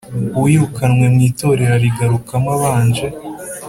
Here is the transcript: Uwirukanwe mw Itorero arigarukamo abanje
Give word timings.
Uwirukanwe 0.37 1.05
mw 1.13 1.19
Itorero 1.29 1.73
arigarukamo 1.77 2.47
abanje 2.57 3.07